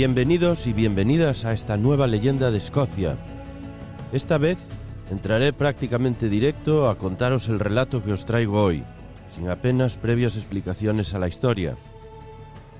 Bienvenidos 0.00 0.66
y 0.66 0.72
bienvenidas 0.72 1.44
a 1.44 1.52
esta 1.52 1.76
nueva 1.76 2.06
leyenda 2.06 2.50
de 2.50 2.56
Escocia. 2.56 3.18
Esta 4.12 4.38
vez 4.38 4.56
entraré 5.10 5.52
prácticamente 5.52 6.30
directo 6.30 6.88
a 6.88 6.96
contaros 6.96 7.48
el 7.50 7.60
relato 7.60 8.02
que 8.02 8.14
os 8.14 8.24
traigo 8.24 8.62
hoy, 8.62 8.82
sin 9.36 9.50
apenas 9.50 9.98
previas 9.98 10.36
explicaciones 10.36 11.12
a 11.12 11.18
la 11.18 11.28
historia. 11.28 11.76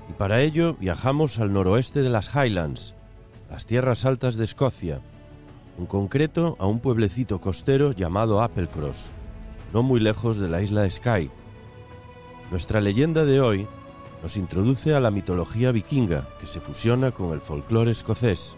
Y 0.09 0.13
para 0.13 0.41
ello 0.41 0.75
viajamos 0.79 1.37
al 1.37 1.53
noroeste 1.53 2.01
de 2.01 2.09
las 2.09 2.31
Highlands, 2.33 2.95
las 3.51 3.67
tierras 3.67 4.03
altas 4.03 4.35
de 4.35 4.45
Escocia, 4.45 4.99
en 5.77 5.85
concreto 5.85 6.55
a 6.57 6.65
un 6.65 6.79
pueblecito 6.79 7.39
costero 7.39 7.91
llamado 7.91 8.41
Applecross, 8.41 9.11
no 9.73 9.83
muy 9.83 9.99
lejos 9.99 10.39
de 10.39 10.49
la 10.49 10.63
isla 10.63 10.81
de 10.81 10.89
Skye. 10.89 11.29
Nuestra 12.49 12.81
leyenda 12.81 13.25
de 13.25 13.41
hoy 13.41 13.67
nos 14.21 14.37
introduce 14.37 14.93
a 14.93 14.99
la 14.99 15.11
mitología 15.11 15.71
vikinga 15.71 16.27
que 16.39 16.47
se 16.47 16.59
fusiona 16.59 17.11
con 17.11 17.33
el 17.33 17.41
folclore 17.41 17.91
escocés. 17.91 18.55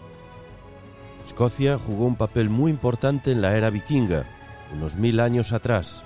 Escocia 1.24 1.78
jugó 1.78 2.04
un 2.04 2.16
papel 2.16 2.50
muy 2.50 2.70
importante 2.70 3.32
en 3.32 3.40
la 3.40 3.56
era 3.56 3.70
vikinga, 3.70 4.26
unos 4.74 4.96
mil 4.96 5.20
años 5.20 5.52
atrás. 5.52 6.04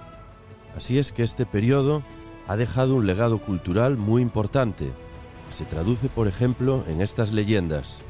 Así 0.76 0.98
es 0.98 1.12
que 1.12 1.24
este 1.24 1.44
periodo 1.44 2.02
ha 2.46 2.56
dejado 2.56 2.94
un 2.94 3.06
legado 3.06 3.38
cultural 3.38 3.96
muy 3.96 4.22
importante, 4.22 4.92
que 5.48 5.52
se 5.52 5.64
traduce, 5.64 6.08
por 6.08 6.28
ejemplo, 6.28 6.84
en 6.86 7.00
estas 7.00 7.32
leyendas. 7.32 8.00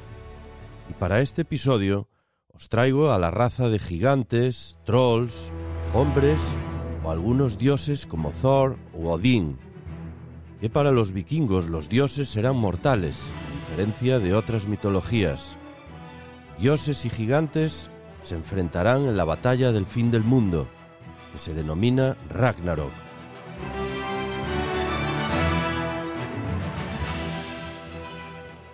Y 0.91 0.92
para 0.94 1.20
este 1.20 1.42
episodio 1.42 2.08
os 2.54 2.69
traigo 2.69 3.10
a 3.10 3.19
la 3.19 3.30
raza 3.30 3.69
de 3.69 3.78
gigantes, 3.78 4.76
trolls, 4.84 5.50
hombres 5.94 6.41
o 7.04 7.10
algunos 7.10 7.56
dioses 7.56 8.04
como 8.04 8.30
Thor 8.30 8.76
o 8.92 9.12
Odín, 9.12 9.58
que 10.61 10.69
para 10.69 10.91
los 10.91 11.12
vikingos 11.12 11.69
los 11.69 11.89
dioses 11.89 12.37
eran 12.37 12.56
mortales, 12.56 13.25
a 13.25 13.70
diferencia 13.70 14.19
de 14.19 14.34
otras 14.34 14.67
mitologías. 14.67 15.56
Dioses 16.59 17.05
y 17.05 17.11
gigantes 17.11 17.91
se 18.25 18.34
enfrentarán 18.34 19.06
en 19.06 19.17
la 19.17 19.25
batalla 19.25 19.73
del 19.73 19.87
fin 19.87 20.11
del 20.11 20.25
mundo, 20.25 20.67
que 21.33 21.39
se 21.39 21.55
denomina 21.55 22.17
Ragnarok. 22.31 22.91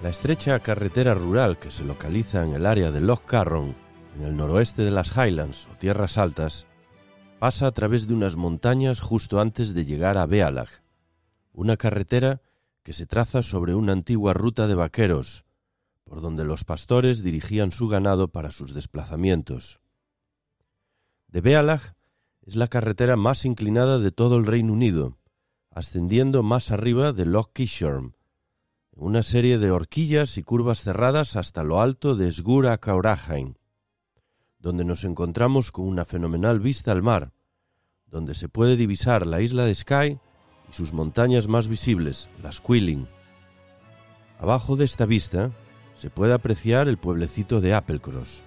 La 0.03 0.11
estrecha 0.11 0.59
carretera 0.61 1.15
rural 1.15 1.59
que 1.59 1.71
se 1.71 1.85
localiza 1.85 2.45
en 2.45 2.53
el 2.53 2.67
área 2.67 2.91
de 2.91 3.01
Loch 3.01 3.25
Carron, 3.25 3.75
en 4.19 4.25
el 4.25 4.37
noroeste 4.37 4.83
de 4.83 4.91
las 4.91 5.17
Highlands 5.17 5.67
o 5.73 5.77
Tierras 5.77 6.19
Altas, 6.19 6.67
pasa 7.39 7.67
a 7.67 7.73
través 7.73 8.07
de 8.07 8.15
unas 8.15 8.37
montañas 8.37 9.01
justo 9.01 9.41
antes 9.41 9.75
de 9.75 9.85
llegar 9.85 10.19
a 10.19 10.27
Bealag, 10.27 10.84
una 11.55 11.77
carretera 11.77 12.43
que 12.83 12.93
se 12.93 13.07
traza 13.07 13.43
sobre 13.43 13.75
una 13.75 13.93
antigua 13.93 14.35
ruta 14.35 14.67
de 14.67 14.75
vaqueros, 14.75 15.45
por 16.05 16.21
donde 16.21 16.45
los 16.45 16.65
pastores 16.65 17.23
dirigían 17.23 17.71
su 17.71 17.89
ganado 17.89 18.29
para 18.29 18.51
sus 18.51 18.75
desplazamientos. 18.75 19.81
De 21.29 21.41
Bealag 21.41 21.97
es 22.43 22.57
la 22.57 22.69
carretera 22.69 23.17
más 23.17 23.47
inclinada 23.47 23.99
de 23.99 24.11
todo 24.11 24.37
el 24.37 24.45
Reino 24.45 24.73
Unido, 24.73 25.17
ascendiendo 25.71 26.43
más 26.43 26.71
arriba 26.71 27.13
de 27.13 27.25
Loch 27.25 27.53
Kishorm, 27.53 28.13
una 28.93 29.23
serie 29.23 29.59
de 29.59 29.71
horquillas 29.71 30.37
y 30.37 30.43
curvas 30.43 30.83
cerradas 30.83 31.37
hasta 31.37 31.65
lo 31.65 31.81
alto 31.81 32.15
de 32.17 32.31
Sgura 32.31 32.77
Caurahain, 32.79 33.59
donde 34.59 34.85
nos 34.85 35.05
encontramos 35.05 35.73
con 35.73 35.87
una 35.87 36.05
fenomenal 36.05 36.61
vista 36.61 36.93
al 36.93 37.03
mar, 37.03 37.33
donde 38.07 38.35
se 38.35 38.49
puede 38.49 38.77
divisar 38.77 39.27
la 39.27 39.41
isla 39.41 39.65
de 39.65 39.75
Skye 39.75 40.21
sus 40.75 40.93
montañas 40.93 41.47
más 41.47 41.69
visibles, 41.69 42.29
las 42.43 42.61
Quilling. 42.61 43.07
Abajo 44.41 44.75
de 44.75 44.85
esta 44.85 45.07
vista 45.07 45.53
se 45.97 46.11
puede 46.11 46.35
apreciar 46.35 46.89
el 46.89 46.99
pueblecito 46.99 47.61
de 47.61 47.75
Applecross, 47.75 48.43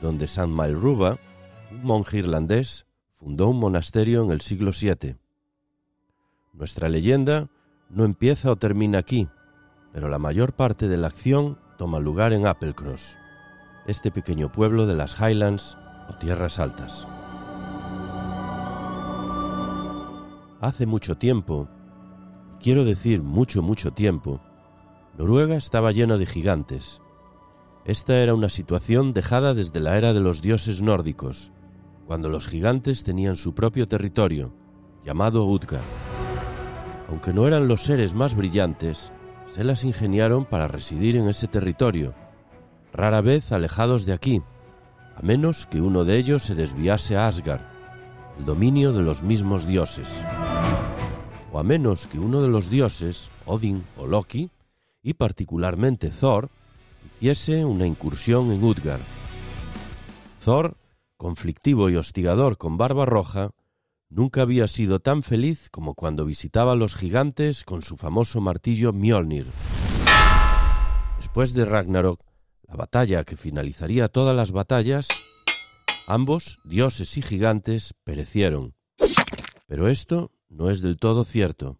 donde 0.00 0.26
San 0.26 0.50
Maelruba, 0.50 1.18
un 1.70 1.84
monje 1.84 2.16
irlandés, 2.16 2.86
fundó 3.12 3.48
un 3.48 3.60
monasterio 3.60 4.24
en 4.24 4.30
el 4.30 4.40
siglo 4.40 4.70
VII. 4.72 5.16
Nuestra 6.54 6.88
leyenda 6.88 7.50
no 7.90 8.04
empieza 8.04 8.50
o 8.50 8.56
termina 8.56 8.98
aquí, 8.98 9.28
pero 9.92 10.08
la 10.08 10.18
mayor 10.18 10.54
parte 10.54 10.88
de 10.88 10.96
la 10.96 11.08
acción 11.08 11.58
toma 11.76 12.00
lugar 12.00 12.32
en 12.32 12.46
Applecross, 12.46 13.18
este 13.86 14.10
pequeño 14.10 14.50
pueblo 14.50 14.86
de 14.86 14.94
las 14.94 15.20
Highlands 15.20 15.76
o 16.08 16.14
Tierras 16.14 16.58
Altas. 16.58 17.06
Hace 20.60 20.84
mucho 20.84 21.16
tiempo, 21.16 21.68
quiero 22.60 22.84
decir 22.84 23.22
mucho, 23.22 23.62
mucho 23.62 23.92
tiempo, 23.92 24.42
Noruega 25.16 25.56
estaba 25.56 25.90
lleno 25.90 26.18
de 26.18 26.26
gigantes. 26.26 27.00
Esta 27.86 28.18
era 28.18 28.34
una 28.34 28.50
situación 28.50 29.14
dejada 29.14 29.54
desde 29.54 29.80
la 29.80 29.96
era 29.96 30.12
de 30.12 30.20
los 30.20 30.42
dioses 30.42 30.82
nórdicos, 30.82 31.50
cuando 32.06 32.28
los 32.28 32.46
gigantes 32.46 33.04
tenían 33.04 33.36
su 33.36 33.54
propio 33.54 33.88
territorio, 33.88 34.52
llamado 35.02 35.46
Utgard. 35.46 35.80
Aunque 37.08 37.32
no 37.32 37.46
eran 37.46 37.66
los 37.66 37.82
seres 37.82 38.14
más 38.14 38.34
brillantes, 38.34 39.12
se 39.48 39.64
las 39.64 39.82
ingeniaron 39.82 40.44
para 40.44 40.68
residir 40.68 41.16
en 41.16 41.26
ese 41.30 41.48
territorio, 41.48 42.14
rara 42.92 43.22
vez 43.22 43.50
alejados 43.50 44.04
de 44.04 44.12
aquí, 44.12 44.42
a 45.16 45.22
menos 45.22 45.66
que 45.66 45.80
uno 45.80 46.04
de 46.04 46.18
ellos 46.18 46.42
se 46.42 46.54
desviase 46.54 47.16
a 47.16 47.28
Asgard, 47.28 47.62
el 48.38 48.44
dominio 48.44 48.92
de 48.92 49.02
los 49.02 49.22
mismos 49.22 49.66
dioses. 49.66 50.22
O 51.52 51.58
a 51.58 51.62
menos 51.62 52.06
que 52.06 52.18
uno 52.18 52.42
de 52.42 52.48
los 52.48 52.70
dioses, 52.70 53.28
Odin 53.44 53.84
o 53.96 54.06
Loki, 54.06 54.50
y 55.02 55.14
particularmente 55.14 56.10
Thor, 56.10 56.48
hiciese 57.20 57.64
una 57.64 57.86
incursión 57.86 58.52
en 58.52 58.62
Utgard. 58.62 59.00
Thor, 60.44 60.76
conflictivo 61.16 61.90
y 61.90 61.96
hostigador 61.96 62.56
con 62.56 62.76
barba 62.76 63.04
roja, 63.04 63.50
nunca 64.08 64.42
había 64.42 64.68
sido 64.68 65.00
tan 65.00 65.22
feliz 65.22 65.70
como 65.70 65.94
cuando 65.94 66.24
visitaba 66.24 66.72
a 66.72 66.76
los 66.76 66.94
gigantes 66.94 67.64
con 67.64 67.82
su 67.82 67.96
famoso 67.96 68.40
martillo 68.40 68.92
Mjolnir. 68.92 69.46
Después 71.16 71.52
de 71.52 71.64
Ragnarok, 71.64 72.20
la 72.66 72.76
batalla 72.76 73.24
que 73.24 73.36
finalizaría 73.36 74.08
todas 74.08 74.36
las 74.36 74.52
batallas, 74.52 75.08
ambos, 76.06 76.58
dioses 76.64 77.16
y 77.16 77.22
gigantes, 77.22 77.94
perecieron. 78.04 78.74
Pero 79.66 79.88
esto 79.88 80.30
no 80.50 80.68
es 80.68 80.82
del 80.82 80.98
todo 80.98 81.24
cierto. 81.24 81.78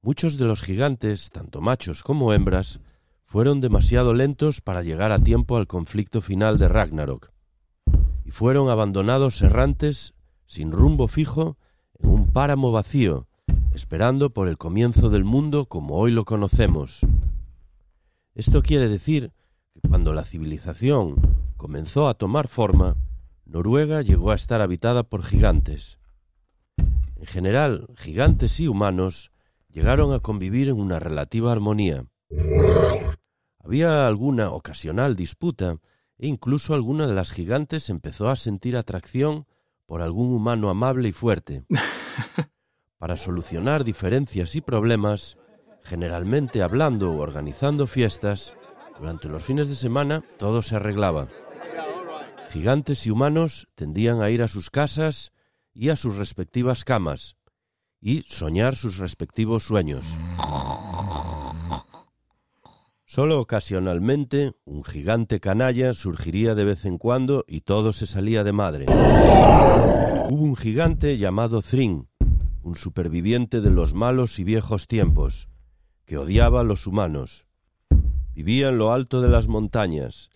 Muchos 0.00 0.38
de 0.38 0.46
los 0.46 0.62
gigantes, 0.62 1.30
tanto 1.30 1.60
machos 1.60 2.02
como 2.02 2.32
hembras, 2.32 2.80
fueron 3.24 3.60
demasiado 3.60 4.14
lentos 4.14 4.62
para 4.62 4.82
llegar 4.82 5.12
a 5.12 5.18
tiempo 5.18 5.58
al 5.58 5.66
conflicto 5.66 6.20
final 6.22 6.58
de 6.58 6.68
Ragnarok, 6.68 7.30
y 8.24 8.30
fueron 8.30 8.70
abandonados 8.70 9.42
errantes 9.42 10.14
sin 10.46 10.72
rumbo 10.72 11.08
fijo 11.08 11.58
en 11.98 12.08
un 12.08 12.32
páramo 12.32 12.72
vacío, 12.72 13.28
esperando 13.72 14.30
por 14.30 14.48
el 14.48 14.56
comienzo 14.56 15.10
del 15.10 15.24
mundo 15.24 15.66
como 15.66 15.96
hoy 15.96 16.10
lo 16.10 16.24
conocemos. 16.24 17.00
Esto 18.34 18.62
quiere 18.62 18.88
decir 18.88 19.32
que 19.74 19.86
cuando 19.86 20.14
la 20.14 20.24
civilización 20.24 21.16
comenzó 21.56 22.08
a 22.08 22.14
tomar 22.14 22.48
forma, 22.48 22.96
Noruega 23.44 24.00
llegó 24.00 24.30
a 24.30 24.34
estar 24.34 24.62
habitada 24.62 25.02
por 25.02 25.22
gigantes. 25.22 25.98
En 27.18 27.26
general, 27.26 27.88
gigantes 27.96 28.60
y 28.60 28.68
humanos 28.68 29.32
llegaron 29.68 30.12
a 30.12 30.20
convivir 30.20 30.68
en 30.68 30.78
una 30.78 30.98
relativa 31.00 31.50
armonía. 31.52 32.06
Había 33.62 34.06
alguna 34.06 34.50
ocasional 34.50 35.16
disputa 35.16 35.78
e 36.18 36.26
incluso 36.26 36.74
alguna 36.74 37.06
de 37.06 37.14
las 37.14 37.32
gigantes 37.32 37.90
empezó 37.90 38.28
a 38.28 38.36
sentir 38.36 38.76
atracción 38.76 39.46
por 39.86 40.00
algún 40.00 40.32
humano 40.32 40.70
amable 40.70 41.08
y 41.08 41.12
fuerte. 41.12 41.64
Para 42.98 43.16
solucionar 43.16 43.84
diferencias 43.84 44.54
y 44.54 44.60
problemas, 44.60 45.38
generalmente 45.82 46.62
hablando 46.62 47.12
o 47.12 47.18
organizando 47.18 47.86
fiestas, 47.86 48.54
durante 48.98 49.28
los 49.28 49.44
fines 49.44 49.68
de 49.68 49.74
semana 49.74 50.24
todo 50.38 50.62
se 50.62 50.76
arreglaba. 50.76 51.28
Gigantes 52.50 53.06
y 53.06 53.10
humanos 53.10 53.68
tendían 53.74 54.22
a 54.22 54.30
ir 54.30 54.42
a 54.42 54.48
sus 54.48 54.70
casas 54.70 55.32
y 55.78 55.90
a 55.90 55.96
sus 55.96 56.16
respectivas 56.16 56.82
camas 56.82 57.36
y 58.00 58.22
soñar 58.22 58.74
sus 58.74 58.98
respectivos 58.98 59.62
sueños. 59.62 60.04
Solo 63.06 63.40
ocasionalmente 63.40 64.54
un 64.64 64.82
gigante 64.82 65.38
canalla 65.38 65.94
surgiría 65.94 66.56
de 66.56 66.64
vez 66.64 66.84
en 66.84 66.98
cuando 66.98 67.44
y 67.46 67.60
todo 67.60 67.92
se 67.92 68.08
salía 68.08 68.42
de 68.42 68.52
madre. 68.52 68.86
Hubo 68.88 70.42
un 70.42 70.56
gigante 70.56 71.16
llamado 71.16 71.62
Thring, 71.62 72.06
un 72.62 72.74
superviviente 72.74 73.60
de 73.60 73.70
los 73.70 73.94
malos 73.94 74.40
y 74.40 74.44
viejos 74.44 74.88
tiempos, 74.88 75.48
que 76.06 76.18
odiaba 76.18 76.60
a 76.60 76.64
los 76.64 76.88
humanos. 76.88 77.46
Vivía 78.34 78.70
en 78.70 78.78
lo 78.78 78.92
alto 78.92 79.20
de 79.20 79.28
las 79.28 79.46
montañas 79.46 80.30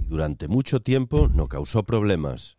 y 0.00 0.06
durante 0.06 0.48
mucho 0.48 0.80
tiempo 0.80 1.28
no 1.32 1.46
causó 1.46 1.84
problemas. 1.84 2.58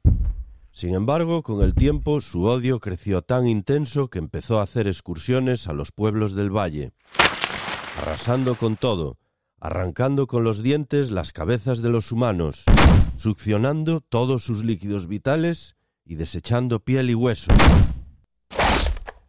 Sin 0.79 0.95
embargo, 0.95 1.43
con 1.43 1.61
el 1.61 1.75
tiempo 1.75 2.21
su 2.21 2.45
odio 2.45 2.79
creció 2.79 3.21
tan 3.21 3.49
intenso 3.49 4.07
que 4.07 4.17
empezó 4.17 4.59
a 4.59 4.63
hacer 4.63 4.87
excursiones 4.87 5.67
a 5.67 5.73
los 5.73 5.91
pueblos 5.91 6.35
del 6.35 6.55
valle, 6.55 6.93
arrasando 7.97 8.55
con 8.55 8.77
todo, 8.77 9.17
arrancando 9.59 10.25
con 10.25 10.45
los 10.45 10.63
dientes 10.63 11.11
las 11.11 11.33
cabezas 11.33 11.81
de 11.81 11.89
los 11.89 12.13
humanos, 12.13 12.63
succionando 13.17 13.99
todos 13.99 14.45
sus 14.45 14.63
líquidos 14.63 15.07
vitales 15.07 15.75
y 16.05 16.15
desechando 16.15 16.79
piel 16.79 17.09
y 17.09 17.13
hueso. 17.13 17.51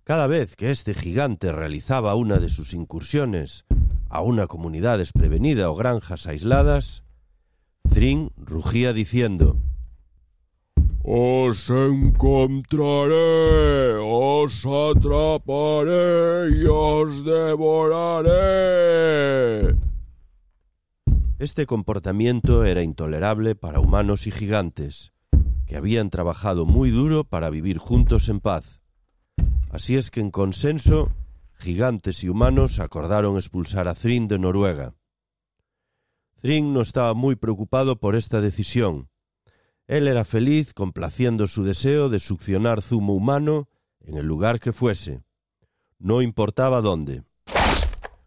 Cada 0.05 0.29
vez 0.29 0.55
que 0.55 0.71
este 0.71 0.95
gigante 0.95 1.51
realizaba 1.51 2.15
una 2.15 2.37
de 2.37 2.49
sus 2.49 2.75
incursiones 2.75 3.65
a 4.09 4.21
una 4.21 4.47
comunidad 4.47 4.99
desprevenida 4.99 5.69
o 5.69 5.75
granjas 5.75 6.29
aisladas, 6.29 7.03
Thring 7.93 8.31
rugía 8.37 8.93
diciendo 8.93 9.60
Os 11.03 11.71
encontraré, 11.71 13.15
os 14.03 14.67
atraparé 14.67 16.51
y 16.51 16.67
os 16.67 17.25
devoraré. 17.25 18.31
Este 21.39 21.65
comportamiento 21.65 22.65
era 22.67 22.83
intolerable 22.83 23.55
para 23.55 23.81
humanos 23.81 24.27
y 24.27 24.31
gigantes, 24.31 25.15
que 25.67 25.77
habían 25.77 26.11
trabajado 26.11 26.67
muy 26.67 26.91
duro 26.91 27.25
para 27.25 27.49
vivir 27.49 27.79
juntos 27.79 28.29
en 28.29 28.41
paz. 28.41 28.83
Así 29.71 29.97
es 29.97 30.11
que 30.11 30.21
en 30.21 30.31
consenso, 30.31 31.11
gigantes 31.55 32.25
y 32.25 32.29
humanos 32.29 32.79
acordaron 32.79 33.37
expulsar 33.37 33.89
a 33.89 33.95
Thrin 33.95 34.29
de 34.29 34.39
Noruega. 34.39 34.93
Thrin 36.43 36.75
no 36.75 36.83
estaba 36.83 37.15
muy 37.15 37.37
preocupado 37.37 37.97
por 37.97 38.17
esta 38.17 38.41
decisión. 38.41 39.10
Él 39.91 40.07
era 40.07 40.25
feliz 40.25 40.73
complaciendo 40.73 41.49
su 41.49 41.65
deseo 41.65 42.09
de 42.09 42.21
succionar 42.21 42.81
zumo 42.81 43.13
humano 43.13 43.69
en 43.99 44.19
el 44.19 44.25
lugar 44.25 44.61
que 44.61 44.73
fuese. 44.73 45.25
No 45.99 46.23
importaba 46.23 46.81
dónde. 46.81 47.25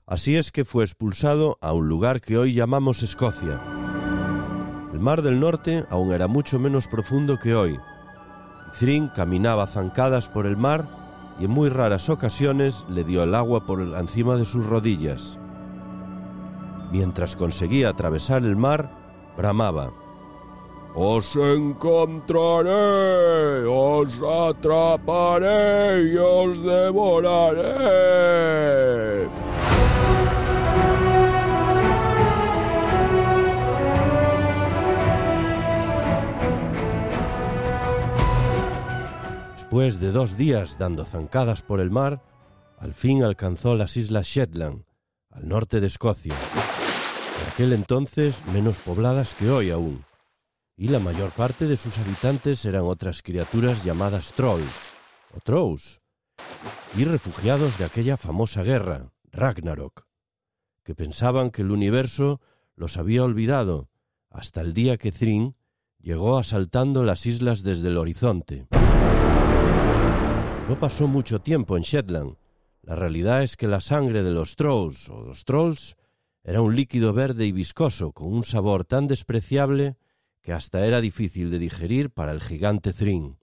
Así 0.06 0.36
es 0.36 0.52
que 0.52 0.66
fue 0.66 0.84
expulsado 0.84 1.58
a 1.62 1.72
un 1.72 1.88
lugar 1.88 2.20
que 2.20 2.38
hoy 2.38 2.54
llamamos 2.54 3.02
Escocia. 3.02 3.62
El 4.92 5.00
mar 5.00 5.22
del 5.22 5.40
norte 5.40 5.86
aún 5.90 6.12
era 6.12 6.28
mucho 6.28 6.60
menos 6.60 6.90
profundo 6.90 7.40
que 7.40 7.56
hoy. 7.56 7.80
Thrin 8.78 9.08
caminaba 9.08 9.66
zancadas 9.66 10.28
por 10.28 10.46
el 10.46 10.58
mar 10.58 11.34
y 11.40 11.46
en 11.46 11.52
muy 11.52 11.70
raras 11.70 12.10
ocasiones 12.10 12.84
le 12.90 13.06
dio 13.06 13.24
el 13.24 13.34
agua 13.34 13.66
por 13.66 13.80
encima 13.80 14.36
de 14.36 14.44
sus 14.44 14.66
rodillas. 14.66 15.40
Mientras 16.92 17.38
conseguía 17.38 17.88
atravesar 17.88 18.44
el 18.44 18.58
mar, 18.58 18.92
bramaba. 19.38 20.03
Os 20.96 21.36
encontraré, 21.36 22.70
os 23.66 24.14
atraparé 24.22 26.04
y 26.04 26.18
os 26.18 26.62
devoraré. 26.62 27.64
Después 39.54 40.00
de 40.00 40.12
dos 40.12 40.38
días 40.38 40.78
dando 40.78 41.04
zancadas 41.06 41.64
por 41.64 41.80
el 41.80 41.90
mar, 41.90 42.22
al 42.78 42.94
fin 42.94 43.24
alcanzó 43.24 43.74
las 43.74 43.98
islas 43.98 44.28
Shetland, 44.28 44.84
al 45.32 45.48
norte 45.48 45.80
de 45.80 45.88
Escocia, 45.88 46.36
en 46.36 47.48
aquel 47.52 47.74
entonces 47.74 48.40
menos 48.54 48.78
pobladas 48.78 49.34
que 49.34 49.50
hoy 49.50 49.72
aún, 49.72 50.06
y 50.76 50.88
la 50.88 51.00
mayor 51.00 51.32
parte 51.32 51.66
de 51.68 51.78
sus 51.78 51.98
habitantes 51.98 52.66
eran 52.66 52.84
otras 52.84 53.22
criaturas 53.22 53.84
llamadas 53.84 54.34
trolls, 54.34 54.94
o 55.36 55.40
trolls, 55.40 56.02
y 56.98 57.06
refugiados 57.06 57.78
de 57.78 57.86
aquella 57.86 58.18
famosa 58.18 58.64
guerra, 58.64 59.12
Ragnarok, 59.32 60.08
que 60.84 60.96
pensaban 60.96 61.52
que 61.52 61.62
el 61.62 61.72
universo 61.72 62.42
los 62.76 62.98
había 62.98 63.24
olvidado 63.24 63.90
hasta 64.30 64.62
el 64.62 64.74
día 64.74 64.98
que 64.98 65.12
Thrin 65.12 65.56
llegó 66.00 66.38
asaltando 66.38 67.04
las 67.04 67.26
islas 67.26 67.64
desde 67.64 67.90
el 67.90 67.98
horizonte. 67.98 68.68
No 70.68 70.80
pasó 70.80 71.08
mucho 71.08 71.40
tiempo 71.40 71.78
en 71.78 71.84
Shetland. 71.84 72.36
La 72.82 72.96
realidad 72.96 73.44
es 73.44 73.56
que 73.56 73.68
la 73.68 73.80
sangre 73.80 74.24
de 74.24 74.32
los 74.32 74.56
trolls 74.56 75.08
o 75.10 75.22
los 75.22 75.46
trolls 75.46 75.96
era 76.44 76.62
un 76.62 76.76
líquido 76.76 77.14
verde 77.14 77.46
y 77.46 77.52
viscoso 77.52 78.12
con 78.12 78.34
un 78.34 78.44
sabor 78.44 78.84
tan 78.86 79.08
despreciable 79.08 79.98
que 80.44 80.54
hasta 80.54 80.86
era 80.86 81.02
difícil 81.02 81.50
de 81.50 81.58
digerir 81.58 82.12
para 82.12 82.32
el 82.32 82.42
gigante 82.42 82.94
Thrin. 82.94 83.40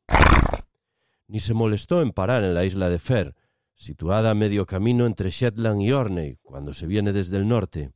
Ni 1.26 1.40
se 1.40 1.54
molestó 1.54 2.02
en 2.02 2.12
parar 2.12 2.44
en 2.44 2.54
la 2.54 2.64
isla 2.64 2.88
de 2.88 3.00
Fer, 3.00 3.34
situada 3.74 4.30
a 4.30 4.34
medio 4.34 4.66
camino 4.66 5.06
entre 5.06 5.30
Shetland 5.30 5.82
y 5.82 5.90
Orney, 5.90 6.36
cuando 6.42 6.72
se 6.72 6.86
viene 6.86 7.12
desde 7.12 7.38
el 7.38 7.48
norte. 7.48 7.90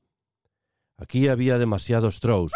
Aquí 0.97 1.29
había 1.29 1.59
demasiados 1.59 2.19
trolls, 2.19 2.53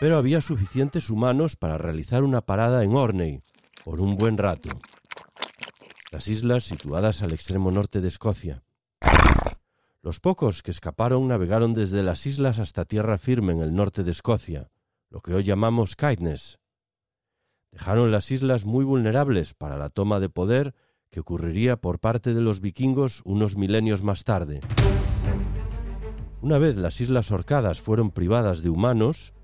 pero 0.00 0.16
había 0.16 0.40
suficientes 0.40 1.10
humanos 1.10 1.54
para 1.54 1.78
realizar 1.78 2.24
una 2.24 2.40
parada 2.40 2.82
en 2.82 2.96
Orney 2.96 3.42
por 3.84 4.00
un 4.00 4.16
buen 4.16 4.36
rato 4.36 4.70
las 6.14 6.28
islas 6.28 6.62
situadas 6.62 7.22
al 7.22 7.32
extremo 7.32 7.72
norte 7.72 8.00
de 8.00 8.06
Escocia. 8.06 8.62
Los 10.00 10.20
pocos 10.20 10.62
que 10.62 10.70
escaparon 10.70 11.26
navegaron 11.26 11.74
desde 11.74 12.04
las 12.04 12.24
islas 12.26 12.60
hasta 12.60 12.84
tierra 12.84 13.18
firme 13.18 13.52
en 13.52 13.58
el 13.58 13.74
norte 13.74 14.04
de 14.04 14.12
Escocia, 14.12 14.70
lo 15.14 15.20
que 15.20 15.32
hoy 15.32 15.44
llamamos 15.44 15.94
Caithness. 15.94 16.58
Dejaron 17.70 18.10
las 18.10 18.32
islas 18.32 18.64
muy 18.64 18.84
vulnerables 18.84 19.54
para 19.54 19.78
la 19.78 19.88
toma 19.88 20.18
de 20.18 20.28
poder 20.28 20.74
que 21.12 21.20
ocurriría 21.20 21.76
por 21.76 22.00
parte 22.00 22.34
de 22.34 22.40
los 22.40 22.60
vikingos 22.60 23.22
unos 23.24 23.56
milenios 23.56 24.02
más 24.02 24.24
tarde. 24.24 24.60
Una 26.42 26.58
vez 26.58 26.74
las 26.74 27.00
islas 27.00 27.30
Orcadas 27.30 27.80
fueron 27.80 28.10
privadas 28.10 28.64
de 28.64 28.70
humanos, 28.70 29.34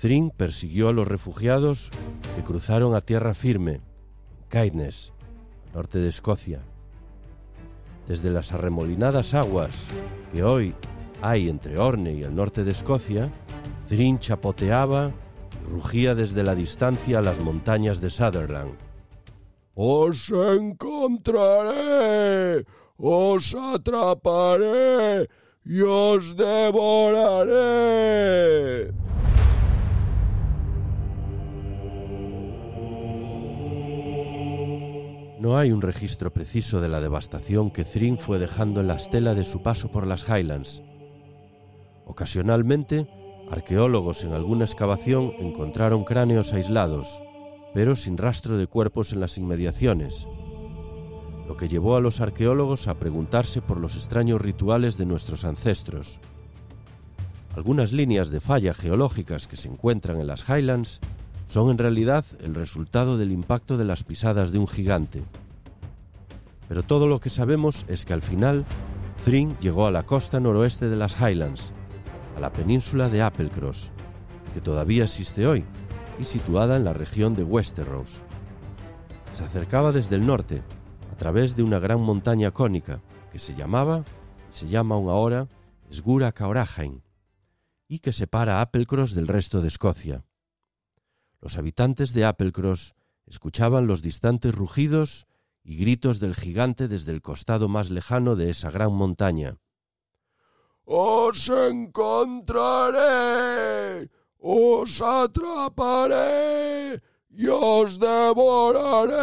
Thring 0.00 0.30
persiguió 0.30 0.90
a 0.90 0.92
los 0.92 1.08
refugiados 1.08 1.90
que 2.36 2.44
cruzaron 2.44 2.94
a 2.94 3.00
tierra 3.00 3.34
firme, 3.34 3.80
Caithness, 4.46 5.12
norte 5.74 5.98
de 5.98 6.08
Escocia. 6.08 6.60
Desde 8.06 8.30
las 8.30 8.52
arremolinadas 8.52 9.34
aguas 9.34 9.88
que 10.30 10.44
hoy 10.44 10.72
hay 11.20 11.48
entre 11.48 11.80
Orne 11.80 12.12
y 12.12 12.22
el 12.22 12.32
norte 12.32 12.62
de 12.62 12.70
Escocia, 12.70 13.32
Thrin 13.88 14.18
chapoteaba 14.18 15.12
y 15.52 15.64
rugía 15.70 16.14
desde 16.14 16.42
la 16.42 16.54
distancia 16.54 17.18
a 17.18 17.22
las 17.22 17.40
montañas 17.40 18.00
de 18.00 18.10
Sutherland. 18.10 18.76
Os 19.74 20.30
encontraré, 20.30 21.44
os 22.96 23.54
atraparé 23.54 25.28
y 25.64 25.80
os 25.82 26.36
devoraré. 26.36 27.66
No 35.38 35.58
hay 35.58 35.70
un 35.70 35.80
registro 35.82 36.32
preciso 36.32 36.80
de 36.80 36.88
la 36.88 37.00
devastación 37.00 37.70
que 37.70 37.84
Thrin 37.84 38.18
fue 38.18 38.40
dejando 38.40 38.80
en 38.80 38.88
la 38.88 38.96
estela 38.96 39.34
de 39.34 39.44
su 39.44 39.62
paso 39.62 39.92
por 39.92 40.04
las 40.06 40.28
Highlands. 40.28 40.82
Ocasionalmente, 42.06 43.06
arqueólogos 43.50 44.24
en 44.24 44.32
alguna 44.32 44.64
excavación 44.64 45.32
encontraron 45.38 46.04
cráneos 46.04 46.52
aislados, 46.52 47.22
pero 47.74 47.96
sin 47.96 48.18
rastro 48.18 48.56
de 48.56 48.66
cuerpos 48.66 49.12
en 49.12 49.20
las 49.20 49.38
inmediaciones, 49.38 50.26
lo 51.46 51.56
que 51.56 51.68
llevó 51.68 51.96
a 51.96 52.00
los 52.00 52.20
arqueólogos 52.20 52.88
a 52.88 52.98
preguntarse 52.98 53.62
por 53.62 53.78
los 53.78 53.94
extraños 53.94 54.40
rituales 54.40 54.96
de 54.96 55.06
nuestros 55.06 55.44
ancestros. 55.44 56.18
Algunas 57.54 57.92
líneas 57.92 58.30
de 58.30 58.40
falla 58.40 58.74
geológicas 58.74 59.46
que 59.46 59.56
se 59.56 59.68
encuentran 59.68 60.20
en 60.20 60.26
las 60.26 60.48
Highlands 60.48 61.00
son 61.48 61.70
en 61.70 61.78
realidad 61.78 62.24
el 62.40 62.54
resultado 62.54 63.16
del 63.16 63.30
impacto 63.30 63.76
de 63.76 63.84
las 63.84 64.02
pisadas 64.02 64.50
de 64.50 64.58
un 64.58 64.66
gigante. 64.66 65.22
Pero 66.68 66.82
todo 66.82 67.06
lo 67.06 67.20
que 67.20 67.30
sabemos 67.30 67.86
es 67.88 68.04
que 68.04 68.12
al 68.12 68.22
final 68.22 68.64
Thring 69.24 69.56
llegó 69.60 69.86
a 69.86 69.92
la 69.92 70.02
costa 70.02 70.40
noroeste 70.40 70.88
de 70.88 70.96
las 70.96 71.16
Highlands, 71.20 71.72
a 72.36 72.40
la 72.40 72.52
península 72.52 73.08
de 73.08 73.22
Applecross, 73.22 73.90
que 74.52 74.60
todavía 74.60 75.04
existe 75.04 75.46
hoy, 75.46 75.64
y 76.18 76.24
situada 76.24 76.76
en 76.76 76.84
la 76.84 76.92
región 76.92 77.34
de 77.34 77.42
Westeros. 77.42 78.22
Se 79.32 79.42
acercaba 79.44 79.90
desde 79.90 80.16
el 80.16 80.26
norte, 80.26 80.62
a 81.10 81.16
través 81.16 81.56
de 81.56 81.62
una 81.62 81.78
gran 81.78 82.00
montaña 82.00 82.50
cónica 82.50 83.00
que 83.32 83.38
se 83.38 83.54
llamaba, 83.54 84.04
se 84.50 84.68
llama 84.68 84.94
aún 84.96 85.08
ahora, 85.08 85.48
Sgura 85.90 86.32
Caorahain, 86.32 87.02
y 87.88 88.00
que 88.00 88.12
separa 88.12 88.60
Applecross 88.60 89.14
del 89.14 89.28
resto 89.28 89.62
de 89.62 89.68
Escocia. 89.68 90.24
Los 91.40 91.56
habitantes 91.56 92.12
de 92.12 92.24
Applecross 92.24 92.94
escuchaban 93.26 93.86
los 93.86 94.02
distantes 94.02 94.54
rugidos 94.54 95.26
y 95.62 95.76
gritos 95.76 96.20
del 96.20 96.34
gigante 96.34 96.86
desde 96.86 97.12
el 97.12 97.22
costado 97.22 97.68
más 97.68 97.90
lejano 97.90 98.36
de 98.36 98.50
esa 98.50 98.70
gran 98.70 98.92
montaña. 98.92 99.58
Os 100.88 101.50
encontraré, 101.50 102.08
os 104.38 105.02
atraparé 105.02 107.02
y 107.28 107.48
os 107.48 107.98
devoraré. 107.98 109.16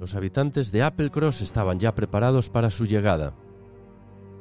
Los 0.00 0.16
habitantes 0.16 0.72
de 0.72 0.82
Applecross 0.82 1.40
estaban 1.40 1.78
ya 1.78 1.94
preparados 1.94 2.50
para 2.50 2.70
su 2.70 2.84
llegada. 2.84 3.36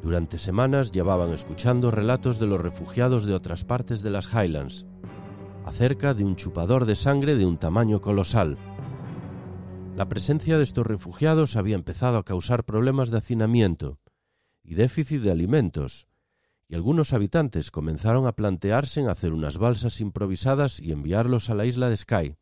Durante 0.01 0.39
semanas 0.39 0.91
llevaban 0.91 1.31
escuchando 1.31 1.91
relatos 1.91 2.39
de 2.39 2.47
los 2.47 2.59
refugiados 2.59 3.25
de 3.25 3.35
otras 3.35 3.65
partes 3.65 4.01
de 4.01 4.09
las 4.09 4.33
Highlands, 4.33 4.87
acerca 5.63 6.15
de 6.15 6.23
un 6.23 6.35
chupador 6.35 6.85
de 6.85 6.95
sangre 6.95 7.35
de 7.35 7.45
un 7.45 7.57
tamaño 7.57 8.01
colosal. 8.01 8.57
La 9.99 10.07
presencia 10.07 10.55
de 10.55 10.63
estos 10.63 10.87
refugiados 10.87 11.57
había 11.57 11.75
empezado 11.75 12.19
a 12.19 12.23
causar 12.23 12.63
problemas 12.63 13.09
de 13.09 13.17
hacinamiento 13.17 13.99
y 14.63 14.75
déficit 14.75 15.19
de 15.19 15.29
alimentos, 15.29 16.07
y 16.69 16.75
algunos 16.75 17.11
habitantes 17.11 17.69
comenzaron 17.69 18.25
a 18.25 18.31
plantearse 18.31 19.01
en 19.01 19.09
hacer 19.09 19.33
unas 19.33 19.57
balsas 19.57 19.99
improvisadas 19.99 20.79
y 20.79 20.93
enviarlos 20.93 21.49
a 21.49 21.53
la 21.53 21.65
isla 21.65 21.89
de 21.89 21.97
Skye. 21.97 22.37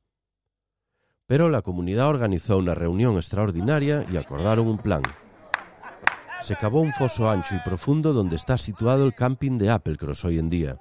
Pero 1.25 1.49
la 1.49 1.63
comunidad 1.63 2.09
organizó 2.09 2.59
una 2.59 2.75
reunión 2.75 3.15
extraordinaria 3.15 4.05
y 4.07 4.17
acordaron 4.17 4.67
un 4.67 4.77
plan. 4.77 5.01
Se 6.43 6.57
cavó 6.57 6.81
un 6.81 6.93
foso 6.93 7.27
ancho 7.27 7.55
y 7.55 7.59
profundo 7.61 8.13
donde 8.13 8.35
está 8.35 8.59
situado 8.59 9.03
el 9.03 9.15
camping 9.15 9.57
de 9.57 9.71
Applecross 9.71 10.25
hoy 10.25 10.37
en 10.37 10.51
día. 10.51 10.79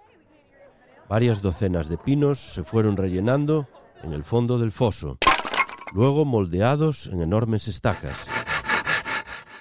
Varias 1.09 1.40
docenas 1.40 1.88
de 1.88 1.97
pinos 1.97 2.38
se 2.38 2.64
fueron 2.64 2.99
rellenando 2.99 3.66
en 4.02 4.12
el 4.12 4.25
fondo 4.25 4.59
del 4.59 4.73
foso, 4.73 5.16
luego 5.97 6.26
moldeados 6.26 7.07
en 7.07 7.23
enormes 7.23 7.69
estacas. 7.69 8.26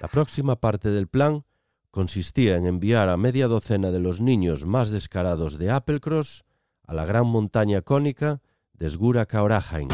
La 0.02 0.10
próxima 0.10 0.58
parte 0.58 0.92
del 0.92 1.08
plan 1.08 1.46
consistía 1.92 2.58
en 2.58 2.66
enviar 2.66 3.08
a 3.08 3.16
media 3.16 3.48
docena 3.48 3.90
de 3.90 4.02
los 4.02 4.20
niños 4.20 4.66
más 4.66 4.90
descarados 4.90 5.58
de 5.58 5.72
Applecross 5.72 6.44
a 6.86 6.94
la 6.94 7.06
gran 7.06 7.26
montaña 7.26 7.84
cónica 7.84 8.42
de 8.74 8.90
Sgura 8.90 9.26
Caorahain. 9.26 9.88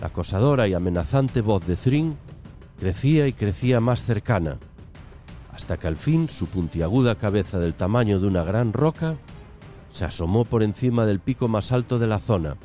La 0.00 0.06
acosadora 0.06 0.66
y 0.66 0.72
amenazante 0.72 1.42
voz 1.42 1.66
de 1.66 1.76
Thrin 1.76 2.16
crecía 2.78 3.26
y 3.26 3.34
crecía 3.34 3.78
más 3.80 4.06
cercana, 4.06 4.58
hasta 5.52 5.76
que 5.76 5.86
al 5.86 5.98
fin 5.98 6.30
su 6.30 6.46
puntiaguda 6.46 7.16
cabeza 7.16 7.58
del 7.58 7.74
tamaño 7.74 8.18
de 8.18 8.26
una 8.26 8.42
gran 8.42 8.72
roca 8.72 9.18
se 9.90 10.06
asomó 10.06 10.46
por 10.46 10.62
encima 10.62 11.04
del 11.04 11.20
pico 11.20 11.46
más 11.46 11.72
alto 11.72 11.98
de 11.98 12.06
la 12.06 12.20
zona. 12.20 12.56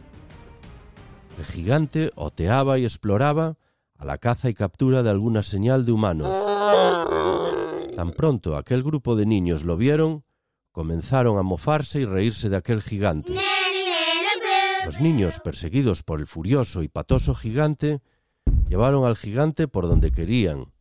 El 1.38 1.46
gigante 1.46 2.12
oteaba 2.16 2.80
y 2.80 2.84
exploraba 2.86 3.58
a 3.98 4.06
la 4.06 4.18
caza 4.18 4.50
y 4.50 4.54
captura 4.54 5.04
de 5.04 5.10
alguna 5.10 5.44
señal 5.44 5.86
de 5.86 5.92
humanos. 5.92 6.30
Tan 7.96 8.12
pronto 8.12 8.58
aquel 8.58 8.84
grupo 8.84 9.16
de 9.16 9.26
niños 9.26 9.64
lo 9.64 9.78
vieron, 9.78 10.24
comenzaron 10.72 11.38
a 11.38 11.44
mofarse 11.44 12.02
y 12.02 12.06
reírse 12.06 12.50
de 12.50 12.58
aquel 12.58 12.82
gigante. 12.82 13.36
Los 14.86 15.02
niños, 15.02 15.40
perseguidos 15.40 16.04
por 16.04 16.20
el 16.20 16.28
furioso 16.28 16.84
y 16.84 16.88
patoso 16.88 17.34
gigante, 17.34 18.02
llevaron 18.68 19.06
al 19.06 19.16
gigante 19.16 19.68
por 19.68 19.88
donde 19.88 20.12
querían, 20.12 20.72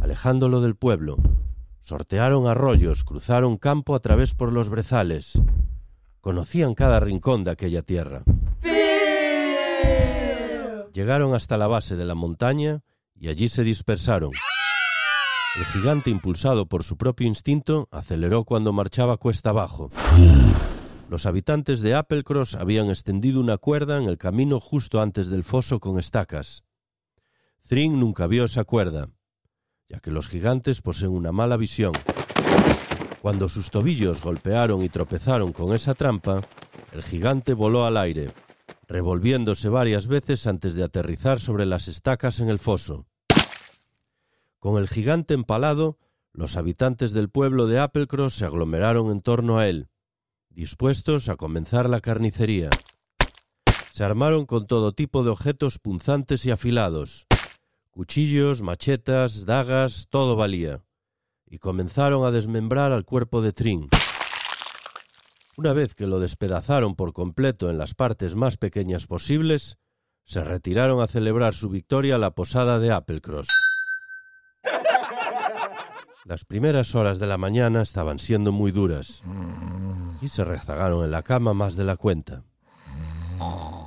alejándolo 0.00 0.60
del 0.60 0.76
pueblo. 0.76 1.16
Sortearon 1.80 2.46
arroyos, 2.46 3.02
cruzaron 3.02 3.56
campo 3.56 3.94
a 3.94 4.00
través 4.00 4.34
por 4.34 4.52
los 4.52 4.68
brezales. 4.68 5.40
Conocían 6.20 6.74
cada 6.74 7.00
rincón 7.00 7.42
de 7.42 7.50
aquella 7.50 7.82
tierra. 7.82 8.22
Llegaron 10.92 11.34
hasta 11.34 11.56
la 11.56 11.68
base 11.68 11.96
de 11.96 12.04
la 12.04 12.14
montaña 12.14 12.82
y 13.14 13.28
allí 13.28 13.48
se 13.48 13.64
dispersaron. 13.64 14.32
El 15.56 15.64
gigante, 15.66 16.10
impulsado 16.10 16.66
por 16.66 16.84
su 16.84 16.96
propio 16.96 17.26
instinto, 17.26 17.88
aceleró 17.90 18.44
cuando 18.44 18.72
marchaba 18.72 19.16
cuesta 19.16 19.50
abajo. 19.50 19.90
Los 21.08 21.24
habitantes 21.26 21.80
de 21.80 21.94
Applecross 21.94 22.56
habían 22.56 22.88
extendido 22.88 23.40
una 23.40 23.58
cuerda 23.58 23.98
en 23.98 24.04
el 24.04 24.18
camino 24.18 24.60
justo 24.60 25.00
antes 25.00 25.28
del 25.28 25.44
foso 25.44 25.80
con 25.80 25.98
estacas. 25.98 26.64
Thring 27.68 27.98
nunca 27.98 28.26
vio 28.26 28.44
esa 28.44 28.64
cuerda, 28.64 29.08
ya 29.88 29.98
que 29.98 30.10
los 30.10 30.28
gigantes 30.28 30.82
poseen 30.82 31.12
una 31.12 31.32
mala 31.32 31.56
visión. 31.56 31.92
Cuando 33.20 33.48
sus 33.48 33.70
tobillos 33.70 34.20
golpearon 34.20 34.82
y 34.82 34.88
tropezaron 34.88 35.52
con 35.52 35.74
esa 35.74 35.94
trampa, 35.94 36.40
el 36.92 37.02
gigante 37.02 37.54
voló 37.54 37.86
al 37.86 37.96
aire, 37.96 38.30
revolviéndose 38.92 39.70
varias 39.70 40.06
veces 40.06 40.46
antes 40.46 40.74
de 40.74 40.84
aterrizar 40.84 41.40
sobre 41.40 41.64
las 41.64 41.88
estacas 41.88 42.40
en 42.40 42.50
el 42.50 42.58
foso. 42.58 43.06
Con 44.58 44.78
el 44.78 44.86
gigante 44.86 45.32
empalado, 45.32 45.98
los 46.34 46.58
habitantes 46.58 47.12
del 47.12 47.30
pueblo 47.30 47.66
de 47.66 47.78
Applecross 47.78 48.34
se 48.34 48.44
aglomeraron 48.44 49.10
en 49.10 49.22
torno 49.22 49.58
a 49.58 49.66
él, 49.66 49.88
dispuestos 50.50 51.30
a 51.30 51.36
comenzar 51.36 51.88
la 51.88 52.02
carnicería. 52.02 52.68
Se 53.92 54.04
armaron 54.04 54.44
con 54.44 54.66
todo 54.66 54.92
tipo 54.92 55.24
de 55.24 55.30
objetos 55.30 55.78
punzantes 55.78 56.44
y 56.44 56.50
afilados. 56.50 57.26
Cuchillos, 57.92 58.60
machetas, 58.60 59.46
dagas, 59.46 60.08
todo 60.10 60.36
valía. 60.36 60.84
Y 61.46 61.58
comenzaron 61.58 62.26
a 62.26 62.30
desmembrar 62.30 62.92
al 62.92 63.06
cuerpo 63.06 63.40
de 63.40 63.52
Trin. 63.52 63.88
Una 65.58 65.72
vez 65.74 65.94
que 65.94 66.06
lo 66.06 66.18
despedazaron 66.18 66.94
por 66.94 67.12
completo 67.12 67.68
en 67.68 67.76
las 67.76 67.94
partes 67.94 68.36
más 68.36 68.56
pequeñas 68.56 69.06
posibles, 69.06 69.76
se 70.24 70.42
retiraron 70.42 71.02
a 71.02 71.06
celebrar 71.06 71.52
su 71.54 71.68
victoria 71.68 72.14
a 72.14 72.18
la 72.18 72.30
posada 72.30 72.78
de 72.78 72.90
Applecross. 72.90 73.48
Las 76.24 76.44
primeras 76.44 76.94
horas 76.94 77.18
de 77.18 77.26
la 77.26 77.36
mañana 77.36 77.82
estaban 77.82 78.18
siendo 78.18 78.52
muy 78.52 78.70
duras 78.70 79.22
y 80.22 80.28
se 80.28 80.44
rezagaron 80.44 81.04
en 81.04 81.10
la 81.10 81.22
cama 81.22 81.52
más 81.52 81.76
de 81.76 81.84
la 81.84 81.96
cuenta. 81.96 82.44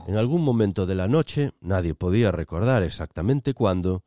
En 0.08 0.18
algún 0.18 0.44
momento 0.44 0.86
de 0.86 0.96
la 0.96 1.08
noche, 1.08 1.54
nadie 1.62 1.96
podía 1.96 2.32
recordar 2.32 2.84
exactamente 2.84 3.54
cuándo, 3.54 4.04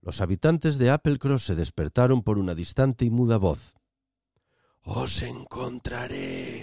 los 0.00 0.20
habitantes 0.20 0.78
de 0.78 0.90
Applecross 0.90 1.44
se 1.44 1.54
despertaron 1.54 2.22
por 2.22 2.38
una 2.38 2.54
distante 2.54 3.04
y 3.04 3.10
muda 3.10 3.36
voz. 3.36 3.74
Os 4.84 5.22
encontraré, 5.22 6.61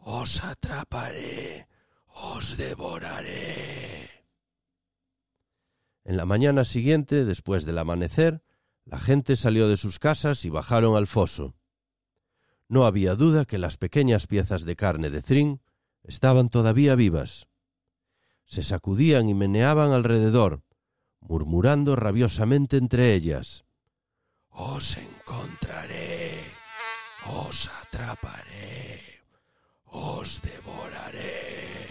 os 0.00 0.42
atraparé, 0.42 1.68
os 2.14 2.56
devoraré. 2.56 4.08
En 6.04 6.16
la 6.16 6.24
mañana 6.24 6.64
siguiente, 6.64 7.24
después 7.24 7.64
del 7.64 7.78
amanecer, 7.78 8.42
la 8.84 8.98
gente 8.98 9.36
salió 9.36 9.68
de 9.68 9.76
sus 9.76 9.98
casas 9.98 10.44
y 10.44 10.50
bajaron 10.50 10.96
al 10.96 11.06
foso. 11.06 11.54
No 12.68 12.86
había 12.86 13.14
duda 13.14 13.44
que 13.44 13.58
las 13.58 13.76
pequeñas 13.76 14.26
piezas 14.26 14.64
de 14.64 14.76
carne 14.76 15.10
de 15.10 15.22
Thring 15.22 15.60
estaban 16.02 16.48
todavía 16.48 16.94
vivas. 16.94 17.48
Se 18.46 18.62
sacudían 18.62 19.28
y 19.28 19.34
meneaban 19.34 19.92
alrededor, 19.92 20.64
murmurando 21.20 21.94
rabiosamente 21.94 22.76
entre 22.76 23.14
ellas. 23.14 23.64
Os 24.48 24.96
encontraré, 24.96 26.32
os 27.26 27.68
atraparé, 27.82 29.19
os 29.90 30.40
devoraré. 30.42 31.88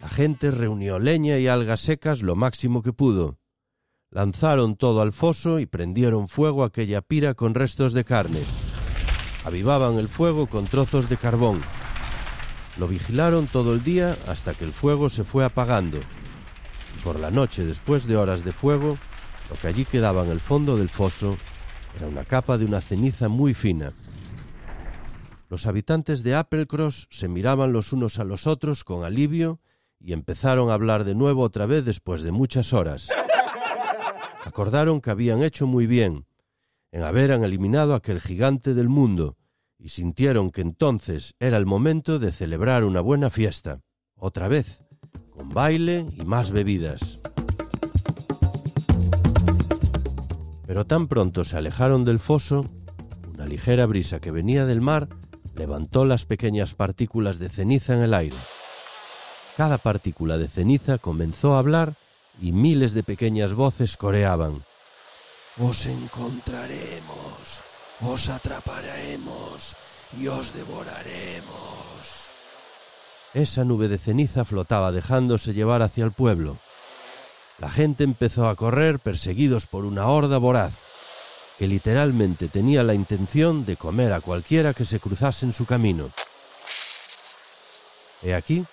La 0.00 0.08
gente 0.08 0.50
reunió 0.50 0.98
leña 0.98 1.38
y 1.38 1.48
algas 1.48 1.80
secas 1.80 2.22
lo 2.22 2.36
máximo 2.36 2.82
que 2.82 2.92
pudo. 2.92 3.38
Lanzaron 4.10 4.76
todo 4.76 5.02
al 5.02 5.12
foso 5.12 5.58
y 5.58 5.66
prendieron 5.66 6.28
fuego 6.28 6.62
a 6.62 6.68
aquella 6.68 7.02
pira 7.02 7.34
con 7.34 7.54
restos 7.54 7.92
de 7.92 8.04
carne. 8.04 8.40
Avivaban 9.44 9.96
el 9.96 10.08
fuego 10.08 10.46
con 10.46 10.66
trozos 10.66 11.08
de 11.08 11.16
carbón. 11.16 11.60
Lo 12.78 12.88
vigilaron 12.88 13.46
todo 13.46 13.72
el 13.72 13.82
día 13.82 14.16
hasta 14.26 14.54
que 14.54 14.64
el 14.64 14.72
fuego 14.72 15.08
se 15.08 15.24
fue 15.24 15.44
apagando. 15.44 15.98
Y 15.98 17.02
por 17.02 17.18
la 17.18 17.30
noche, 17.30 17.64
después 17.64 18.06
de 18.06 18.16
horas 18.16 18.44
de 18.44 18.52
fuego, 18.52 18.98
lo 19.50 19.56
que 19.56 19.68
allí 19.68 19.84
quedaba 19.84 20.24
en 20.24 20.30
el 20.30 20.40
fondo 20.40 20.76
del 20.76 20.88
foso 20.88 21.36
era 21.96 22.06
una 22.06 22.24
capa 22.24 22.58
de 22.58 22.64
una 22.64 22.80
ceniza 22.80 23.28
muy 23.28 23.54
fina. 23.54 23.88
Los 25.48 25.66
habitantes 25.66 26.24
de 26.24 26.34
Applecross 26.34 27.06
se 27.10 27.28
miraban 27.28 27.72
los 27.72 27.92
unos 27.92 28.18
a 28.18 28.24
los 28.24 28.48
otros 28.48 28.82
con 28.82 29.04
alivio 29.04 29.60
y 30.00 30.12
empezaron 30.12 30.70
a 30.70 30.74
hablar 30.74 31.04
de 31.04 31.14
nuevo 31.14 31.42
otra 31.42 31.66
vez 31.66 31.84
después 31.84 32.22
de 32.22 32.32
muchas 32.32 32.72
horas. 32.72 33.08
Acordaron 34.44 35.00
que 35.00 35.10
habían 35.10 35.42
hecho 35.44 35.66
muy 35.66 35.86
bien 35.86 36.26
en 36.90 37.02
haber 37.04 37.30
eliminado 37.30 37.94
a 37.94 37.98
aquel 37.98 38.20
gigante 38.20 38.74
del 38.74 38.88
mundo 38.88 39.36
y 39.78 39.90
sintieron 39.90 40.50
que 40.50 40.62
entonces 40.62 41.34
era 41.38 41.58
el 41.58 41.66
momento 41.66 42.18
de 42.18 42.32
celebrar 42.32 42.82
una 42.82 43.00
buena 43.00 43.30
fiesta, 43.30 43.82
otra 44.16 44.48
vez, 44.48 44.82
con 45.30 45.50
baile 45.50 46.06
y 46.12 46.24
más 46.24 46.50
bebidas. 46.50 47.20
Pero 50.66 50.86
tan 50.86 51.06
pronto 51.06 51.44
se 51.44 51.56
alejaron 51.56 52.04
del 52.04 52.18
foso, 52.18 52.66
una 53.32 53.46
ligera 53.46 53.86
brisa 53.86 54.20
que 54.20 54.32
venía 54.32 54.66
del 54.66 54.80
mar 54.80 55.08
levantó 55.56 56.04
las 56.04 56.24
pequeñas 56.24 56.74
partículas 56.74 57.38
de 57.38 57.48
ceniza 57.48 57.94
en 57.94 58.02
el 58.02 58.14
aire. 58.14 58.36
Cada 59.56 59.78
partícula 59.78 60.36
de 60.38 60.48
ceniza 60.48 60.98
comenzó 60.98 61.54
a 61.54 61.58
hablar 61.58 61.94
y 62.40 62.52
miles 62.52 62.92
de 62.92 63.02
pequeñas 63.02 63.54
voces 63.54 63.96
coreaban. 63.96 64.62
Os 65.58 65.86
encontraremos, 65.86 67.60
os 68.02 68.28
atraparemos 68.28 69.74
y 70.20 70.28
os 70.28 70.52
devoraremos. 70.52 71.76
Esa 73.32 73.64
nube 73.64 73.88
de 73.88 73.98
ceniza 73.98 74.44
flotaba 74.44 74.92
dejándose 74.92 75.54
llevar 75.54 75.82
hacia 75.82 76.04
el 76.04 76.12
pueblo. 76.12 76.56
La 77.58 77.70
gente 77.70 78.04
empezó 78.04 78.48
a 78.48 78.54
correr 78.54 78.98
perseguidos 78.98 79.66
por 79.66 79.86
una 79.86 80.06
horda 80.08 80.36
voraz, 80.36 80.74
que 81.58 81.66
literalmente 81.66 82.48
tenía 82.48 82.82
la 82.82 82.94
intención 82.94 83.64
de 83.64 83.76
comer 83.76 84.12
a 84.12 84.20
cualquiera 84.20 84.74
que 84.74 84.84
se 84.84 85.00
cruzase 85.00 85.46
en 85.46 85.52
su 85.52 85.64
camino. 85.64 86.10
He 88.22 88.34
aquí 88.34 88.64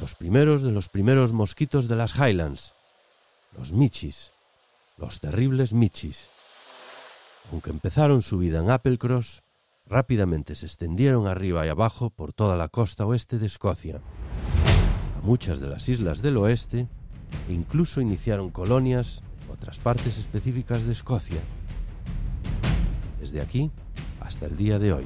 los 0.00 0.14
primeros 0.14 0.62
de 0.62 0.70
los 0.70 0.88
primeros 0.88 1.32
mosquitos 1.32 1.88
de 1.88 1.96
las 1.96 2.14
Highlands, 2.14 2.74
los 3.56 3.72
michis, 3.72 4.30
los 4.96 5.20
terribles 5.20 5.72
michis. 5.72 6.28
Aunque 7.50 7.70
empezaron 7.70 8.22
su 8.22 8.38
vida 8.38 8.60
en 8.60 8.70
Applecross, 8.70 9.42
rápidamente 9.86 10.54
se 10.54 10.66
extendieron 10.66 11.26
arriba 11.26 11.66
y 11.66 11.70
abajo 11.70 12.10
por 12.10 12.32
toda 12.32 12.56
la 12.56 12.68
costa 12.68 13.06
oeste 13.06 13.38
de 13.38 13.46
Escocia, 13.46 14.00
a 15.16 15.20
muchas 15.22 15.58
de 15.58 15.68
las 15.68 15.88
islas 15.88 16.22
del 16.22 16.36
oeste 16.36 16.86
e 17.48 17.52
incluso 17.52 18.00
iniciaron 18.00 18.50
colonias 18.50 19.22
en 19.44 19.50
otras 19.52 19.80
partes 19.80 20.18
específicas 20.18 20.84
de 20.84 20.92
Escocia. 20.92 21.40
Desde 23.28 23.42
aquí 23.42 23.70
hasta 24.20 24.46
el 24.46 24.56
día 24.56 24.78
de 24.78 24.94
hoy. 24.94 25.04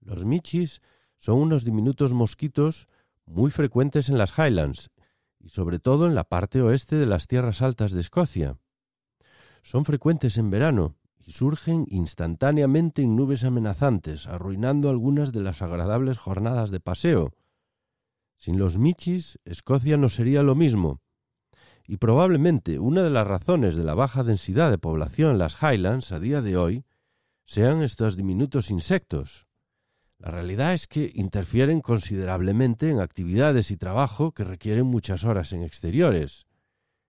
Los 0.00 0.24
michis 0.24 0.80
son 1.18 1.40
unos 1.40 1.66
diminutos 1.66 2.14
mosquitos 2.14 2.88
muy 3.26 3.50
frecuentes 3.50 4.08
en 4.08 4.16
las 4.16 4.32
Highlands 4.38 4.88
y 5.38 5.50
sobre 5.50 5.78
todo 5.78 6.06
en 6.06 6.14
la 6.14 6.24
parte 6.24 6.62
oeste 6.62 6.96
de 6.96 7.04
las 7.04 7.26
tierras 7.26 7.60
altas 7.60 7.92
de 7.92 8.00
Escocia. 8.00 8.56
Son 9.62 9.84
frecuentes 9.84 10.38
en 10.38 10.48
verano 10.48 10.96
y 11.18 11.32
surgen 11.32 11.84
instantáneamente 11.90 13.02
en 13.02 13.14
nubes 13.14 13.44
amenazantes, 13.44 14.26
arruinando 14.26 14.88
algunas 14.88 15.32
de 15.32 15.40
las 15.40 15.60
agradables 15.60 16.16
jornadas 16.16 16.70
de 16.70 16.80
paseo. 16.80 17.34
Sin 18.38 18.58
los 18.58 18.78
michis, 18.78 19.38
Escocia 19.44 19.98
no 19.98 20.08
sería 20.08 20.42
lo 20.42 20.54
mismo. 20.54 21.02
Y 21.90 21.96
probablemente 21.96 22.78
una 22.78 23.02
de 23.02 23.10
las 23.10 23.26
razones 23.26 23.74
de 23.74 23.82
la 23.82 23.94
baja 23.94 24.22
densidad 24.22 24.70
de 24.70 24.78
población 24.78 25.32
en 25.32 25.38
las 25.38 25.60
Highlands 25.60 26.12
a 26.12 26.20
día 26.20 26.40
de 26.40 26.56
hoy 26.56 26.84
sean 27.46 27.82
estos 27.82 28.16
diminutos 28.16 28.70
insectos. 28.70 29.48
La 30.16 30.30
realidad 30.30 30.72
es 30.72 30.86
que 30.86 31.10
interfieren 31.12 31.80
considerablemente 31.80 32.90
en 32.90 33.00
actividades 33.00 33.72
y 33.72 33.76
trabajo 33.76 34.30
que 34.30 34.44
requieren 34.44 34.86
muchas 34.86 35.24
horas 35.24 35.52
en 35.52 35.64
exteriores 35.64 36.46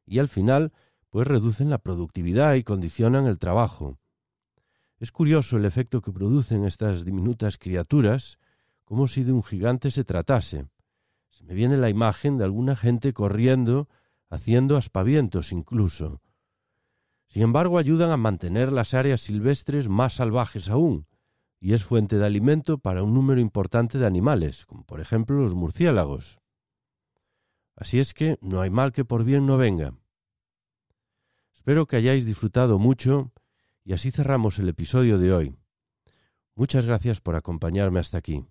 y 0.07 0.17
al 0.17 0.29
final 0.29 0.73
pues 1.11 1.27
reducen 1.27 1.69
la 1.69 1.77
productividad 1.77 2.55
y 2.55 2.63
condicionan 2.63 3.27
el 3.27 3.37
trabajo. 3.37 3.99
Es 4.97 5.11
curioso 5.11 5.57
el 5.57 5.65
efecto 5.65 6.01
que 6.01 6.11
producen 6.11 6.65
estas 6.65 7.05
diminutas 7.05 7.59
criaturas, 7.59 8.39
como 8.83 9.07
si 9.07 9.23
de 9.23 9.31
un 9.31 9.43
gigante 9.43 9.91
se 9.91 10.03
tratase. 10.03 10.65
Se 11.29 11.43
me 11.43 11.53
viene 11.53 11.77
la 11.77 11.91
imagen 11.91 12.39
de 12.39 12.45
alguna 12.45 12.75
gente 12.75 13.13
corriendo, 13.13 13.87
haciendo 14.31 14.77
aspavientos 14.77 15.51
incluso. 15.51 16.21
Sin 17.27 17.43
embargo, 17.43 17.77
ayudan 17.77 18.11
a 18.11 18.17
mantener 18.17 18.71
las 18.71 18.93
áreas 18.93 19.21
silvestres 19.21 19.87
más 19.89 20.15
salvajes 20.15 20.69
aún, 20.69 21.05
y 21.59 21.73
es 21.73 21.83
fuente 21.83 22.17
de 22.17 22.25
alimento 22.25 22.79
para 22.79 23.03
un 23.03 23.13
número 23.13 23.39
importante 23.39 23.99
de 23.99 24.07
animales, 24.07 24.65
como 24.65 24.83
por 24.85 24.99
ejemplo 24.99 25.39
los 25.39 25.53
murciélagos. 25.53 26.39
Así 27.75 27.99
es 27.99 28.13
que 28.13 28.37
no 28.41 28.61
hay 28.61 28.69
mal 28.69 28.91
que 28.91 29.05
por 29.05 29.23
bien 29.23 29.45
no 29.45 29.57
venga. 29.57 29.93
Espero 31.53 31.85
que 31.85 31.97
hayáis 31.97 32.25
disfrutado 32.25 32.79
mucho 32.79 33.31
y 33.83 33.93
así 33.93 34.11
cerramos 34.11 34.59
el 34.59 34.69
episodio 34.69 35.19
de 35.19 35.33
hoy. 35.33 35.55
Muchas 36.55 36.85
gracias 36.85 37.21
por 37.21 37.35
acompañarme 37.35 37.99
hasta 37.99 38.17
aquí. 38.17 38.45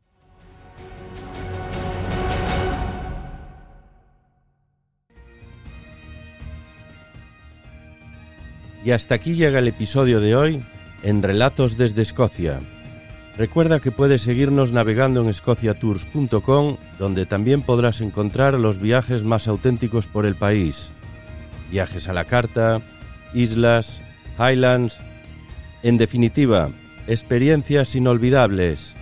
Y 8.84 8.92
hasta 8.92 9.14
aquí 9.14 9.34
llega 9.34 9.58
el 9.58 9.68
episodio 9.68 10.20
de 10.20 10.34
hoy 10.34 10.62
en 11.02 11.22
Relatos 11.22 11.76
desde 11.76 12.02
Escocia. 12.02 12.60
Recuerda 13.36 13.80
que 13.80 13.90
puedes 13.90 14.22
seguirnos 14.22 14.72
navegando 14.72 15.22
en 15.22 15.28
escociatours.com, 15.28 16.76
donde 16.98 17.26
también 17.26 17.62
podrás 17.62 18.00
encontrar 18.00 18.54
los 18.54 18.80
viajes 18.80 19.22
más 19.24 19.48
auténticos 19.48 20.06
por 20.06 20.26
el 20.26 20.34
país. 20.34 20.90
Viajes 21.70 22.08
a 22.08 22.12
la 22.12 22.24
carta, 22.24 22.80
islas, 23.32 24.02
highlands, 24.38 24.98
en 25.82 25.96
definitiva, 25.96 26.70
experiencias 27.06 27.94
inolvidables. 27.94 28.94